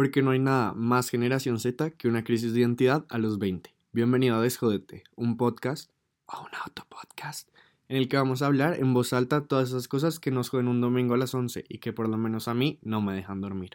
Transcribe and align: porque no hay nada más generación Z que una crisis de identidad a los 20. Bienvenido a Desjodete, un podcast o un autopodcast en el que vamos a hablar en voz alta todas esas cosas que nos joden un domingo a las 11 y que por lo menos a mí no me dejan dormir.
porque 0.00 0.22
no 0.22 0.30
hay 0.30 0.38
nada 0.38 0.72
más 0.72 1.10
generación 1.10 1.60
Z 1.60 1.90
que 1.90 2.08
una 2.08 2.24
crisis 2.24 2.54
de 2.54 2.60
identidad 2.60 3.04
a 3.10 3.18
los 3.18 3.38
20. 3.38 3.74
Bienvenido 3.92 4.36
a 4.36 4.40
Desjodete, 4.40 5.04
un 5.14 5.36
podcast 5.36 5.90
o 6.24 6.40
un 6.40 6.48
autopodcast 6.64 7.50
en 7.86 7.98
el 7.98 8.08
que 8.08 8.16
vamos 8.16 8.40
a 8.40 8.46
hablar 8.46 8.78
en 8.78 8.94
voz 8.94 9.12
alta 9.12 9.44
todas 9.44 9.68
esas 9.68 9.88
cosas 9.88 10.18
que 10.18 10.30
nos 10.30 10.48
joden 10.48 10.68
un 10.68 10.80
domingo 10.80 11.12
a 11.12 11.18
las 11.18 11.34
11 11.34 11.66
y 11.68 11.80
que 11.80 11.92
por 11.92 12.08
lo 12.08 12.16
menos 12.16 12.48
a 12.48 12.54
mí 12.54 12.78
no 12.80 13.02
me 13.02 13.12
dejan 13.12 13.42
dormir. 13.42 13.72